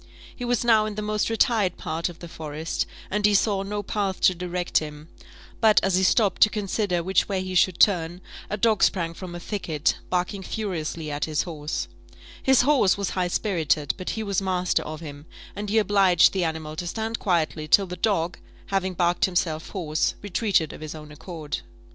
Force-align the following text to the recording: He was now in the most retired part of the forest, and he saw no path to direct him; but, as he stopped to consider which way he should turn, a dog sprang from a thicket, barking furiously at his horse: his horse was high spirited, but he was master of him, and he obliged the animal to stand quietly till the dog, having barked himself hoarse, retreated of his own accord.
He 0.35 0.45
was 0.45 0.65
now 0.65 0.87
in 0.87 0.95
the 0.95 1.03
most 1.03 1.29
retired 1.29 1.77
part 1.77 2.09
of 2.09 2.17
the 2.17 2.27
forest, 2.27 2.87
and 3.11 3.23
he 3.23 3.35
saw 3.35 3.61
no 3.61 3.83
path 3.83 4.19
to 4.21 4.33
direct 4.33 4.79
him; 4.79 5.09
but, 5.59 5.79
as 5.83 5.93
he 5.95 6.01
stopped 6.01 6.41
to 6.41 6.49
consider 6.49 7.03
which 7.03 7.29
way 7.29 7.43
he 7.43 7.53
should 7.53 7.79
turn, 7.79 8.19
a 8.49 8.57
dog 8.57 8.81
sprang 8.81 9.13
from 9.13 9.35
a 9.35 9.39
thicket, 9.39 9.99
barking 10.09 10.41
furiously 10.41 11.11
at 11.11 11.25
his 11.25 11.43
horse: 11.43 11.87
his 12.41 12.61
horse 12.63 12.97
was 12.97 13.11
high 13.11 13.27
spirited, 13.27 13.93
but 13.95 14.09
he 14.17 14.23
was 14.23 14.41
master 14.41 14.81
of 14.81 15.01
him, 15.01 15.27
and 15.55 15.69
he 15.69 15.77
obliged 15.77 16.33
the 16.33 16.43
animal 16.45 16.75
to 16.77 16.87
stand 16.87 17.19
quietly 17.19 17.67
till 17.67 17.85
the 17.85 17.95
dog, 17.95 18.39
having 18.69 18.95
barked 18.95 19.25
himself 19.25 19.69
hoarse, 19.69 20.15
retreated 20.23 20.73
of 20.73 20.81
his 20.81 20.95
own 20.95 21.11
accord. 21.11 21.59